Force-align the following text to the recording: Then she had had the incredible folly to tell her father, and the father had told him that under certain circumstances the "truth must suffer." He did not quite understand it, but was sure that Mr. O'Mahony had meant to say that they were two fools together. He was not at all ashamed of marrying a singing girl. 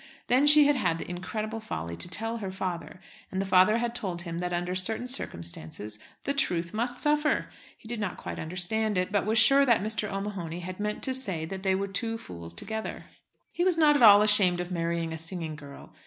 Then 0.25 0.47
she 0.47 0.65
had 0.65 0.75
had 0.75 0.97
the 0.97 1.07
incredible 1.07 1.59
folly 1.59 1.95
to 1.97 2.09
tell 2.09 2.37
her 2.37 2.49
father, 2.49 2.99
and 3.31 3.39
the 3.39 3.45
father 3.45 3.77
had 3.77 3.93
told 3.93 4.23
him 4.23 4.39
that 4.39 4.51
under 4.51 4.73
certain 4.73 5.05
circumstances 5.07 5.99
the 6.23 6.33
"truth 6.33 6.73
must 6.73 6.99
suffer." 6.99 7.51
He 7.77 7.87
did 7.87 7.99
not 7.99 8.17
quite 8.17 8.39
understand 8.39 8.97
it, 8.97 9.11
but 9.11 9.27
was 9.27 9.37
sure 9.37 9.63
that 9.63 9.83
Mr. 9.83 10.11
O'Mahony 10.11 10.61
had 10.61 10.79
meant 10.79 11.03
to 11.03 11.13
say 11.13 11.45
that 11.45 11.61
they 11.61 11.75
were 11.75 11.87
two 11.87 12.17
fools 12.17 12.55
together. 12.55 13.05
He 13.51 13.63
was 13.63 13.77
not 13.77 13.95
at 13.95 14.01
all 14.01 14.23
ashamed 14.23 14.59
of 14.59 14.71
marrying 14.71 15.13
a 15.13 15.19
singing 15.19 15.55
girl. 15.55 15.93